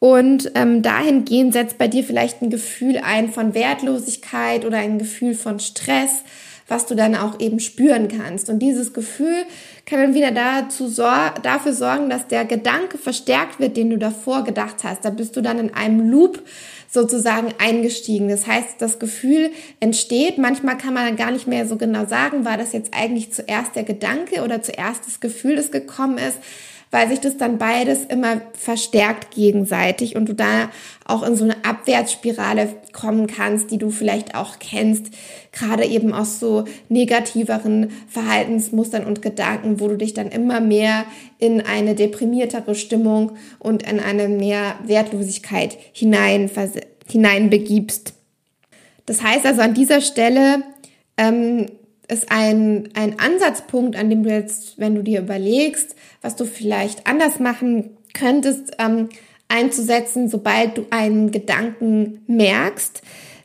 und 0.00 0.52
ähm, 0.54 0.80
dahingehend 0.80 1.52
setzt 1.52 1.76
bei 1.76 1.86
dir 1.86 2.02
vielleicht 2.02 2.40
ein 2.40 2.48
Gefühl 2.48 2.98
ein 3.04 3.30
von 3.30 3.54
Wertlosigkeit 3.54 4.64
oder 4.64 4.78
ein 4.78 4.98
Gefühl 4.98 5.34
von 5.34 5.60
Stress, 5.60 6.24
was 6.66 6.86
du 6.86 6.94
dann 6.94 7.14
auch 7.14 7.38
eben 7.38 7.60
spüren 7.60 8.08
kannst. 8.08 8.48
Und 8.48 8.60
dieses 8.60 8.94
Gefühl 8.94 9.44
kann 9.84 10.00
dann 10.00 10.14
wieder 10.14 10.30
dazu 10.30 10.88
sor 10.88 11.34
dafür 11.42 11.74
sorgen, 11.74 12.08
dass 12.08 12.28
der 12.28 12.46
Gedanke 12.46 12.96
verstärkt 12.96 13.60
wird, 13.60 13.76
den 13.76 13.90
du 13.90 13.98
davor 13.98 14.42
gedacht 14.42 14.84
hast. 14.84 15.04
Da 15.04 15.10
bist 15.10 15.36
du 15.36 15.42
dann 15.42 15.58
in 15.58 15.74
einem 15.74 16.08
Loop 16.08 16.42
sozusagen 16.88 17.52
eingestiegen. 17.58 18.28
Das 18.28 18.46
heißt, 18.46 18.76
das 18.78 19.00
Gefühl 19.00 19.50
entsteht. 19.80 20.38
Manchmal 20.38 20.78
kann 20.78 20.94
man 20.94 21.04
dann 21.04 21.16
gar 21.16 21.30
nicht 21.30 21.46
mehr 21.46 21.66
so 21.66 21.76
genau 21.76 22.06
sagen, 22.06 22.46
war 22.46 22.56
das 22.56 22.72
jetzt 22.72 22.94
eigentlich 22.94 23.34
zuerst 23.34 23.76
der 23.76 23.84
Gedanke 23.84 24.42
oder 24.42 24.62
zuerst 24.62 25.06
das 25.06 25.20
Gefühl, 25.20 25.56
das 25.56 25.70
gekommen 25.70 26.16
ist 26.16 26.38
weil 26.90 27.08
sich 27.08 27.20
das 27.20 27.36
dann 27.36 27.58
beides 27.58 28.04
immer 28.04 28.40
verstärkt 28.52 29.34
gegenseitig 29.34 30.16
und 30.16 30.28
du 30.28 30.34
da 30.34 30.70
auch 31.06 31.22
in 31.22 31.36
so 31.36 31.44
eine 31.44 31.64
Abwärtsspirale 31.64 32.68
kommen 32.92 33.26
kannst, 33.26 33.70
die 33.70 33.78
du 33.78 33.90
vielleicht 33.90 34.34
auch 34.34 34.58
kennst, 34.58 35.06
gerade 35.52 35.84
eben 35.84 36.12
aus 36.12 36.40
so 36.40 36.64
negativeren 36.88 37.90
Verhaltensmustern 38.08 39.04
und 39.04 39.22
Gedanken, 39.22 39.80
wo 39.80 39.88
du 39.88 39.96
dich 39.96 40.14
dann 40.14 40.28
immer 40.28 40.60
mehr 40.60 41.04
in 41.38 41.60
eine 41.60 41.94
deprimiertere 41.94 42.74
Stimmung 42.74 43.32
und 43.58 43.88
in 43.88 44.00
eine 44.00 44.28
mehr 44.28 44.74
Wertlosigkeit 44.84 45.76
hinein, 45.92 46.50
hineinbegibst. 47.06 48.14
Das 49.06 49.22
heißt 49.22 49.46
also 49.46 49.62
an 49.62 49.74
dieser 49.74 50.00
Stelle 50.00 50.62
ähm, 51.16 51.66
ist 52.10 52.30
ein, 52.30 52.88
ein 52.94 53.18
Ansatzpunkt, 53.18 53.96
an 53.96 54.10
dem 54.10 54.22
du 54.22 54.30
jetzt, 54.30 54.78
wenn 54.78 54.94
du 54.94 55.02
dir 55.02 55.20
überlegst, 55.20 55.94
was 56.22 56.36
du 56.36 56.44
vielleicht 56.44 57.06
anders 57.06 57.38
machen 57.38 57.96
könntest, 58.12 58.72
ähm, 58.78 59.08
einzusetzen, 59.48 60.28
sobald 60.28 60.78
du 60.78 60.86
einen 60.90 61.30
Gedanken 61.30 62.22
merkst. 62.26 63.02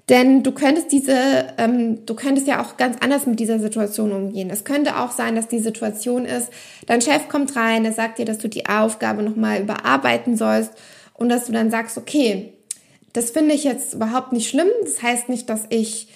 Denn 0.10 0.44
du 0.44 0.52
könntest 0.52 0.92
diese, 0.92 1.48
ähm, 1.58 2.06
du 2.06 2.14
könntest 2.14 2.48
ja 2.48 2.62
auch 2.62 2.78
ganz 2.78 2.98
anders 3.02 3.26
mit 3.26 3.40
dieser 3.40 3.60
Situation 3.60 4.12
umgehen. 4.12 4.52
Es 4.52 4.64
könnte 4.64 5.00
auch 5.00 5.12
sein, 5.12 5.36
dass 5.36 5.48
die 5.48 5.60
Situation 5.60 6.26
ist, 6.26 6.50
dein 6.86 7.02
Chef 7.02 7.28
kommt 7.28 7.56
rein, 7.56 7.86
er 7.86 7.94
sagt 7.94 8.20
dir, 8.20 8.26
dass 8.26 8.38
du 8.38 8.48
die 8.48 8.68
Aufgabe 8.68 9.24
nochmal 9.24 9.62
überarbeiten 9.62 10.38
sollst 10.38 10.74
und 11.16 11.30
dass 11.30 11.48
du 11.48 11.54
dann 11.54 11.72
sagst, 11.72 11.98
okay, 11.98 12.54
das 13.14 13.32
finde 13.32 13.56
ich 13.56 13.64
jetzt 13.64 13.96
überhaupt 13.96 14.32
nicht 14.32 14.50
schlimm. 14.50 14.68
Das 14.84 15.02
heißt 15.02 15.30
nicht, 15.30 15.50
dass 15.50 15.62
ich 15.70 16.08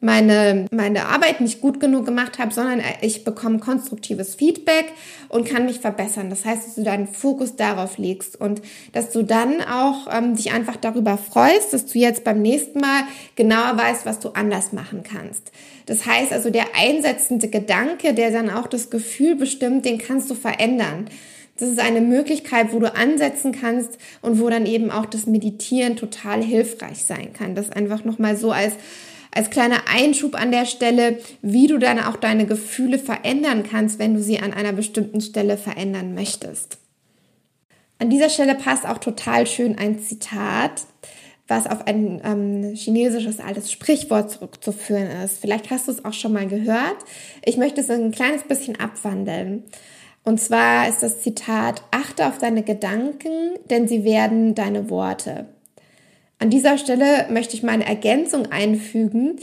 meine, 0.00 0.66
meine 0.70 1.06
Arbeit 1.06 1.40
nicht 1.40 1.60
gut 1.60 1.80
genug 1.80 2.04
gemacht 2.04 2.38
habe, 2.38 2.52
sondern 2.52 2.82
ich 3.00 3.24
bekomme 3.24 3.58
konstruktives 3.58 4.34
Feedback 4.34 4.92
und 5.28 5.48
kann 5.48 5.64
mich 5.64 5.80
verbessern. 5.80 6.28
Das 6.28 6.44
heißt, 6.44 6.66
dass 6.66 6.74
du 6.74 6.82
deinen 6.82 7.08
Fokus 7.08 7.56
darauf 7.56 7.96
legst 7.96 8.38
und 8.38 8.60
dass 8.92 9.10
du 9.10 9.22
dann 9.22 9.62
auch 9.62 10.06
ähm, 10.12 10.36
dich 10.36 10.52
einfach 10.52 10.76
darüber 10.76 11.16
freust, 11.16 11.72
dass 11.72 11.86
du 11.86 11.98
jetzt 11.98 12.24
beim 12.24 12.42
nächsten 12.42 12.80
Mal 12.80 13.04
genauer 13.36 13.78
weißt, 13.78 14.04
was 14.04 14.20
du 14.20 14.30
anders 14.30 14.72
machen 14.72 15.02
kannst. 15.02 15.50
Das 15.86 16.04
heißt 16.04 16.32
also, 16.32 16.50
der 16.50 16.66
einsetzende 16.74 17.48
Gedanke, 17.48 18.12
der 18.12 18.30
dann 18.30 18.50
auch 18.50 18.66
das 18.66 18.90
Gefühl 18.90 19.34
bestimmt, 19.34 19.84
den 19.86 19.98
kannst 19.98 20.28
du 20.30 20.34
verändern. 20.34 21.06
Das 21.58 21.70
ist 21.70 21.80
eine 21.80 22.02
Möglichkeit, 22.02 22.72
wo 22.72 22.80
du 22.80 22.94
ansetzen 22.94 23.52
kannst 23.52 23.96
und 24.20 24.40
wo 24.40 24.50
dann 24.50 24.66
eben 24.66 24.90
auch 24.90 25.06
das 25.06 25.26
Meditieren 25.26 25.96
total 25.96 26.42
hilfreich 26.42 27.04
sein 27.04 27.32
kann. 27.32 27.54
Das 27.54 27.70
einfach 27.70 28.04
nochmal 28.04 28.36
so 28.36 28.50
als 28.50 28.74
als 29.36 29.50
kleiner 29.50 29.82
Einschub 29.88 30.34
an 30.34 30.50
der 30.50 30.64
Stelle, 30.64 31.18
wie 31.42 31.66
du 31.66 31.78
dann 31.78 31.98
auch 31.98 32.16
deine 32.16 32.46
Gefühle 32.46 32.98
verändern 32.98 33.64
kannst, 33.70 33.98
wenn 33.98 34.14
du 34.14 34.22
sie 34.22 34.38
an 34.40 34.54
einer 34.54 34.72
bestimmten 34.72 35.20
Stelle 35.20 35.58
verändern 35.58 36.14
möchtest. 36.14 36.78
An 37.98 38.10
dieser 38.10 38.30
Stelle 38.30 38.54
passt 38.54 38.86
auch 38.86 38.98
total 38.98 39.46
schön 39.46 39.78
ein 39.78 39.98
Zitat, 39.98 40.82
was 41.48 41.66
auf 41.66 41.86
ein 41.86 42.20
ähm, 42.24 42.74
chinesisches 42.74 43.38
altes 43.38 43.70
Sprichwort 43.70 44.30
zurückzuführen 44.30 45.08
ist. 45.24 45.38
Vielleicht 45.38 45.70
hast 45.70 45.86
du 45.86 45.92
es 45.92 46.04
auch 46.04 46.12
schon 46.12 46.32
mal 46.32 46.46
gehört. 46.46 46.96
Ich 47.44 47.56
möchte 47.56 47.80
es 47.80 47.90
ein 47.90 48.10
kleines 48.10 48.42
bisschen 48.42 48.80
abwandeln. 48.80 49.64
Und 50.24 50.40
zwar 50.40 50.88
ist 50.88 51.02
das 51.02 51.20
Zitat, 51.20 51.82
achte 51.92 52.26
auf 52.26 52.38
deine 52.38 52.62
Gedanken, 52.62 53.54
denn 53.70 53.86
sie 53.86 54.02
werden 54.02 54.54
deine 54.54 54.90
Worte. 54.90 55.46
An 56.38 56.50
dieser 56.50 56.78
Stelle 56.78 57.26
möchte 57.30 57.54
ich 57.54 57.62
meine 57.62 57.86
Ergänzung 57.86 58.46
einfügen. 58.52 59.36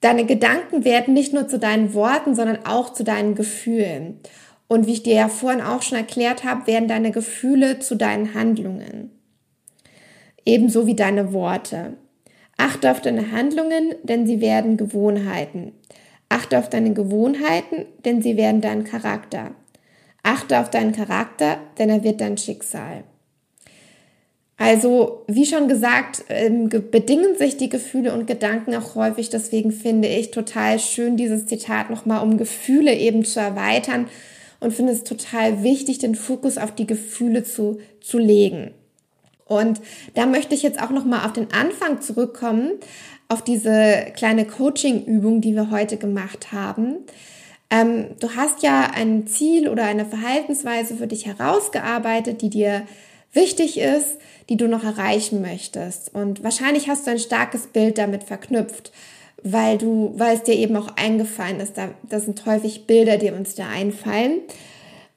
Deine 0.00 0.24
Gedanken 0.24 0.84
werden 0.84 1.14
nicht 1.14 1.32
nur 1.32 1.48
zu 1.48 1.58
deinen 1.58 1.94
Worten, 1.94 2.34
sondern 2.34 2.64
auch 2.64 2.92
zu 2.92 3.02
deinen 3.02 3.34
Gefühlen. 3.34 4.20
Und 4.68 4.86
wie 4.86 4.92
ich 4.92 5.02
dir 5.02 5.14
ja 5.14 5.28
vorhin 5.28 5.60
auch 5.60 5.82
schon 5.82 5.98
erklärt 5.98 6.44
habe, 6.44 6.66
werden 6.66 6.88
deine 6.88 7.10
Gefühle 7.10 7.78
zu 7.78 7.96
deinen 7.96 8.34
Handlungen. 8.34 9.10
Ebenso 10.44 10.86
wie 10.86 10.94
deine 10.94 11.32
Worte. 11.32 11.96
Achte 12.56 12.90
auf 12.90 13.00
deine 13.00 13.32
Handlungen, 13.32 13.94
denn 14.02 14.26
sie 14.26 14.40
werden 14.40 14.76
Gewohnheiten. 14.76 15.72
Achte 16.28 16.58
auf 16.58 16.68
deine 16.68 16.94
Gewohnheiten, 16.94 17.86
denn 18.04 18.22
sie 18.22 18.36
werden 18.36 18.60
dein 18.60 18.84
Charakter. 18.84 19.54
Achte 20.22 20.58
auf 20.58 20.70
deinen 20.70 20.92
Charakter, 20.92 21.58
denn 21.78 21.88
er 21.88 22.02
wird 22.02 22.20
dein 22.20 22.38
Schicksal. 22.38 23.04
Also, 24.58 25.24
wie 25.26 25.44
schon 25.44 25.68
gesagt, 25.68 26.24
ähm, 26.30 26.70
bedingen 26.70 27.36
sich 27.36 27.58
die 27.58 27.68
Gefühle 27.68 28.14
und 28.14 28.26
Gedanken 28.26 28.74
auch 28.74 28.94
häufig. 28.94 29.28
Deswegen 29.28 29.70
finde 29.70 30.08
ich 30.08 30.30
total 30.30 30.78
schön, 30.78 31.16
dieses 31.16 31.46
Zitat 31.46 31.90
nochmal, 31.90 32.22
um 32.22 32.38
Gefühle 32.38 32.94
eben 32.94 33.24
zu 33.24 33.38
erweitern 33.38 34.08
und 34.60 34.72
finde 34.72 34.92
es 34.92 35.04
total 35.04 35.62
wichtig, 35.62 35.98
den 35.98 36.14
Fokus 36.14 36.56
auf 36.56 36.74
die 36.74 36.86
Gefühle 36.86 37.44
zu, 37.44 37.78
zu 38.00 38.18
legen. 38.18 38.70
Und 39.44 39.80
da 40.14 40.24
möchte 40.26 40.54
ich 40.54 40.62
jetzt 40.62 40.82
auch 40.82 40.90
nochmal 40.90 41.26
auf 41.26 41.34
den 41.34 41.52
Anfang 41.52 42.00
zurückkommen, 42.00 42.72
auf 43.28 43.42
diese 43.42 44.06
kleine 44.16 44.46
Coaching-Übung, 44.46 45.40
die 45.40 45.54
wir 45.54 45.70
heute 45.70 45.98
gemacht 45.98 46.52
haben. 46.52 46.96
Ähm, 47.68 48.06
du 48.20 48.34
hast 48.36 48.62
ja 48.62 48.90
ein 48.94 49.26
Ziel 49.26 49.68
oder 49.68 49.84
eine 49.84 50.06
Verhaltensweise 50.06 50.96
für 50.96 51.06
dich 51.06 51.26
herausgearbeitet, 51.26 52.40
die 52.40 52.50
dir 52.50 52.82
wichtig 53.36 53.78
ist, 53.78 54.16
die 54.48 54.56
du 54.56 54.66
noch 54.68 54.84
erreichen 54.84 55.40
möchtest. 55.40 56.14
Und 56.14 56.42
wahrscheinlich 56.42 56.88
hast 56.88 57.06
du 57.06 57.12
ein 57.12 57.18
starkes 57.18 57.68
Bild 57.68 57.98
damit 57.98 58.24
verknüpft, 58.24 58.92
weil 59.42 59.78
du, 59.78 60.14
weil 60.16 60.36
es 60.36 60.42
dir 60.42 60.54
eben 60.54 60.76
auch 60.76 60.96
eingefallen 60.96 61.60
ist. 61.60 61.76
Da, 61.78 61.90
das 62.08 62.24
sind 62.24 62.44
häufig 62.46 62.86
Bilder, 62.86 63.16
die 63.16 63.30
uns 63.30 63.54
da 63.54 63.68
einfallen. 63.68 64.40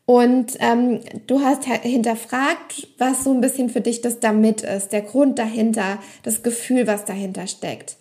Und 0.05 0.57
ähm, 0.59 1.01
du 1.27 1.41
hast 1.41 1.65
hinterfragt, 1.65 2.87
was 2.97 3.23
so 3.23 3.31
ein 3.31 3.41
bisschen 3.41 3.69
für 3.69 3.81
dich 3.81 4.01
das 4.01 4.19
damit 4.19 4.61
ist, 4.61 4.91
der 4.91 5.03
Grund 5.03 5.37
dahinter, 5.37 5.99
das 6.23 6.41
Gefühl, 6.41 6.87
was 6.87 7.05
dahinter 7.05 7.45
steckt. 7.45 7.95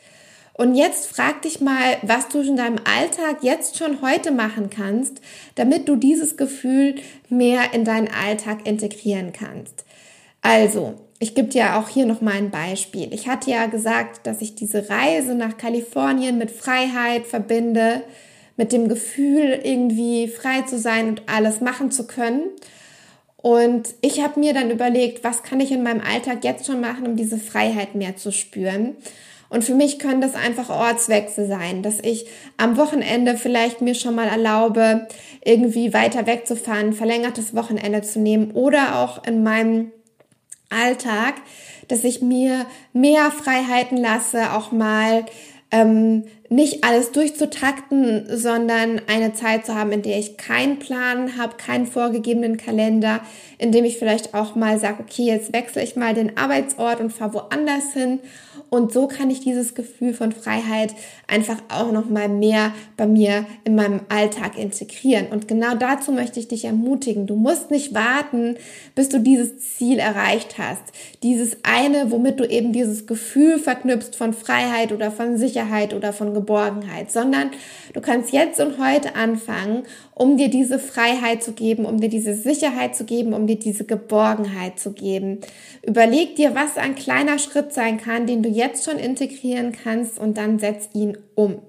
Und 0.54 0.74
jetzt 0.74 1.06
frag 1.06 1.42
dich 1.42 1.60
mal, 1.60 1.98
was 2.02 2.28
du 2.28 2.40
in 2.40 2.56
deinem 2.56 2.78
Alltag 2.82 3.42
jetzt 3.42 3.76
schon 3.76 4.02
heute 4.02 4.32
machen 4.32 4.70
kannst, 4.70 5.20
damit 5.54 5.88
du 5.88 5.94
dieses 5.94 6.36
Gefühl 6.36 6.96
mehr 7.28 7.74
in 7.74 7.84
deinen 7.84 8.08
Alltag 8.08 8.66
integrieren 8.66 9.32
kannst. 9.32 9.84
Also, 10.42 10.94
ich 11.18 11.34
gebe 11.34 11.48
dir 11.48 11.76
auch 11.76 11.88
hier 11.88 12.06
noch 12.06 12.20
mal 12.20 12.34
ein 12.34 12.50
Beispiel. 12.50 13.12
Ich 13.12 13.28
hatte 13.28 13.50
ja 13.50 13.66
gesagt, 13.66 14.26
dass 14.26 14.40
ich 14.40 14.54
diese 14.54 14.88
Reise 14.88 15.34
nach 15.34 15.56
Kalifornien 15.56 16.38
mit 16.38 16.50
Freiheit 16.50 17.26
verbinde, 17.26 18.04
mit 18.56 18.72
dem 18.72 18.88
Gefühl, 18.88 19.60
irgendwie 19.62 20.28
frei 20.28 20.62
zu 20.62 20.78
sein 20.78 21.08
und 21.08 21.22
alles 21.26 21.60
machen 21.60 21.90
zu 21.90 22.06
können. 22.06 22.42
Und 23.36 23.94
ich 24.00 24.22
habe 24.22 24.40
mir 24.40 24.52
dann 24.52 24.70
überlegt, 24.70 25.22
was 25.22 25.42
kann 25.42 25.60
ich 25.60 25.70
in 25.70 25.82
meinem 25.82 26.00
Alltag 26.00 26.44
jetzt 26.44 26.66
schon 26.66 26.80
machen, 26.80 27.06
um 27.06 27.16
diese 27.16 27.38
Freiheit 27.38 27.94
mehr 27.94 28.16
zu 28.16 28.32
spüren. 28.32 28.96
Und 29.48 29.64
für 29.64 29.74
mich 29.74 29.98
können 29.98 30.20
das 30.20 30.34
einfach 30.34 30.68
Ortswechsel 30.68 31.46
sein, 31.46 31.82
dass 31.82 32.00
ich 32.00 32.26
am 32.58 32.76
Wochenende 32.76 33.36
vielleicht 33.36 33.80
mir 33.80 33.94
schon 33.94 34.14
mal 34.14 34.28
erlaube, 34.28 35.06
irgendwie 35.44 35.94
weiter 35.94 36.26
wegzufahren, 36.26 36.92
verlängertes 36.92 37.54
Wochenende 37.54 38.02
zu 38.02 38.20
nehmen 38.20 38.50
oder 38.50 38.98
auch 38.98 39.24
in 39.24 39.42
meinem 39.42 39.92
Alltag, 40.70 41.34
dass 41.88 42.04
ich 42.04 42.20
mir 42.20 42.66
mehr 42.92 43.30
Freiheiten 43.30 43.96
lasse, 43.96 44.52
auch 44.52 44.72
mal 44.72 45.24
ähm, 45.70 46.24
nicht 46.48 46.82
alles 46.82 47.12
durchzutakten, 47.12 48.26
sondern 48.34 49.02
eine 49.06 49.34
Zeit 49.34 49.66
zu 49.66 49.74
haben, 49.74 49.92
in 49.92 50.02
der 50.02 50.18
ich 50.18 50.38
keinen 50.38 50.78
Plan 50.78 51.36
habe, 51.36 51.56
keinen 51.56 51.86
vorgegebenen 51.86 52.56
Kalender, 52.56 53.20
in 53.58 53.70
dem 53.70 53.84
ich 53.84 53.98
vielleicht 53.98 54.34
auch 54.34 54.54
mal 54.54 54.78
sage, 54.78 55.00
okay, 55.00 55.24
jetzt 55.24 55.52
wechsle 55.52 55.82
ich 55.82 55.94
mal 55.94 56.14
den 56.14 56.38
Arbeitsort 56.38 57.00
und 57.00 57.12
fahre 57.12 57.34
woanders 57.34 57.92
hin. 57.92 58.20
Und 58.70 58.92
so 58.92 59.06
kann 59.06 59.30
ich 59.30 59.40
dieses 59.40 59.74
Gefühl 59.74 60.12
von 60.12 60.32
Freiheit 60.32 60.94
einfach 61.26 61.56
auch 61.68 61.90
noch 61.90 62.08
mal 62.08 62.28
mehr 62.28 62.72
bei 62.96 63.06
mir 63.06 63.46
in 63.64 63.74
meinem 63.74 64.00
Alltag 64.08 64.58
integrieren. 64.58 65.28
Und 65.28 65.48
genau 65.48 65.74
dazu 65.74 66.12
möchte 66.12 66.38
ich 66.38 66.48
dich 66.48 66.64
ermutigen. 66.66 67.26
Du 67.26 67.34
musst 67.34 67.70
nicht 67.70 67.94
warten, 67.94 68.56
bis 68.94 69.08
du 69.08 69.20
dieses 69.20 69.58
Ziel 69.76 69.98
erreicht 69.98 70.58
hast. 70.58 70.82
Dieses 71.22 71.58
eine, 71.62 72.10
womit 72.10 72.40
du 72.40 72.44
eben 72.44 72.72
dieses 72.72 73.06
Gefühl 73.06 73.58
verknüpfst 73.58 74.16
von 74.16 74.34
Freiheit 74.34 74.92
oder 74.92 75.10
von 75.10 75.38
Sicherheit 75.38 75.94
oder 75.94 76.12
von 76.12 76.34
Geborgenheit, 76.34 77.10
sondern 77.10 77.50
du 77.94 78.00
kannst 78.00 78.32
jetzt 78.32 78.60
und 78.60 78.78
heute 78.78 79.16
anfangen, 79.16 79.84
um 80.14 80.36
dir 80.36 80.50
diese 80.50 80.78
Freiheit 80.78 81.42
zu 81.42 81.52
geben, 81.52 81.86
um 81.86 82.00
dir 82.00 82.08
diese 82.08 82.34
Sicherheit 82.34 82.96
zu 82.96 83.04
geben, 83.04 83.32
um 83.32 83.46
dir 83.46 83.58
diese 83.58 83.84
Geborgenheit 83.84 84.78
zu 84.78 84.92
geben. 84.92 85.38
Überleg 85.86 86.36
dir, 86.36 86.54
was 86.54 86.76
ein 86.76 86.96
kleiner 86.96 87.38
Schritt 87.38 87.72
sein 87.72 87.98
kann, 87.98 88.26
den 88.26 88.42
du 88.42 88.48
jetzt 88.58 88.84
schon 88.84 88.98
integrieren 88.98 89.72
kannst 89.72 90.18
und 90.18 90.36
dann 90.36 90.58
setz 90.58 90.90
ihn 90.92 91.16
um. 91.34 91.62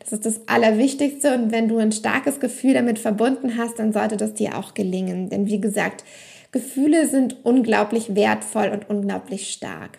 Das 0.00 0.12
ist 0.12 0.26
das 0.26 0.48
Allerwichtigste 0.48 1.34
und 1.34 1.52
wenn 1.52 1.68
du 1.68 1.78
ein 1.78 1.92
starkes 1.92 2.40
Gefühl 2.40 2.74
damit 2.74 2.98
verbunden 2.98 3.56
hast, 3.56 3.78
dann 3.78 3.92
sollte 3.92 4.16
das 4.16 4.34
dir 4.34 4.58
auch 4.58 4.74
gelingen. 4.74 5.28
Denn 5.28 5.46
wie 5.46 5.60
gesagt, 5.60 6.04
Gefühle 6.50 7.08
sind 7.08 7.44
unglaublich 7.44 8.14
wertvoll 8.14 8.68
und 8.68 8.88
unglaublich 8.88 9.50
stark. 9.52 9.98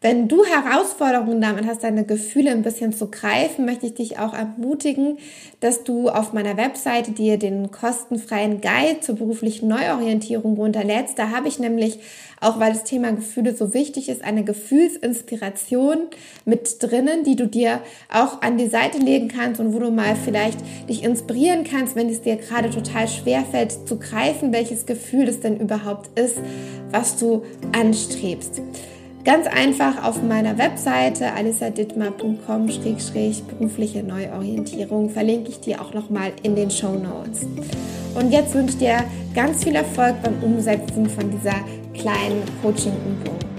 Wenn 0.00 0.28
du 0.28 0.44
Herausforderungen 0.44 1.40
damit 1.40 1.66
hast, 1.66 1.82
deine 1.82 2.04
Gefühle 2.04 2.52
ein 2.52 2.62
bisschen 2.62 2.92
zu 2.92 3.10
greifen, 3.10 3.64
möchte 3.64 3.86
ich 3.86 3.94
dich 3.94 4.20
auch 4.20 4.32
ermutigen, 4.32 5.18
dass 5.58 5.82
du 5.82 6.08
auf 6.08 6.32
meiner 6.32 6.56
Webseite 6.56 7.10
dir 7.10 7.36
den 7.36 7.72
kostenfreien 7.72 8.60
Guide 8.60 9.00
zur 9.00 9.16
beruflichen 9.16 9.66
Neuorientierung 9.66 10.54
runterlädst. 10.54 11.18
Da 11.18 11.30
habe 11.30 11.48
ich 11.48 11.58
nämlich, 11.58 11.98
auch 12.40 12.60
weil 12.60 12.74
das 12.74 12.84
Thema 12.84 13.10
Gefühle 13.10 13.56
so 13.56 13.74
wichtig 13.74 14.08
ist, 14.08 14.22
eine 14.22 14.44
Gefühlsinspiration 14.44 15.96
mit 16.44 16.80
drinnen, 16.80 17.24
die 17.24 17.34
du 17.34 17.48
dir 17.48 17.80
auch 18.08 18.40
an 18.40 18.56
die 18.56 18.68
Seite 18.68 18.98
legen 18.98 19.26
kannst 19.26 19.60
und 19.60 19.74
wo 19.74 19.80
du 19.80 19.90
mal 19.90 20.14
vielleicht 20.14 20.60
dich 20.88 21.02
inspirieren 21.02 21.64
kannst, 21.64 21.96
wenn 21.96 22.08
es 22.08 22.22
dir 22.22 22.36
gerade 22.36 22.70
total 22.70 23.08
schwer 23.08 23.44
fällt 23.44 23.88
zu 23.88 23.98
greifen, 23.98 24.52
welches 24.52 24.86
Gefühl 24.86 25.26
es 25.26 25.40
denn 25.40 25.58
überhaupt 25.58 26.16
ist, 26.16 26.36
was 26.92 27.16
du 27.16 27.42
anstrebst. 27.72 28.62
Ganz 29.28 29.46
einfach 29.46 30.02
auf 30.04 30.20
meiner 30.22 30.56
Webseite 30.56 31.34
alisadittmar.com-berufliche 31.34 34.02
Neuorientierung 34.02 35.10
verlinke 35.10 35.50
ich 35.50 35.60
dir 35.60 35.82
auch 35.82 35.92
nochmal 35.92 36.32
in 36.44 36.56
den 36.56 36.70
Show 36.70 36.94
Notes. 36.94 37.42
Und 38.14 38.32
jetzt 38.32 38.54
wünsche 38.54 38.72
ich 38.72 38.78
dir 38.78 39.04
ganz 39.34 39.64
viel 39.64 39.74
Erfolg 39.74 40.14
beim 40.22 40.42
Umsetzen 40.42 41.10
von 41.10 41.30
dieser 41.30 41.56
kleinen 41.92 42.42
Coaching-Übung. 42.62 43.57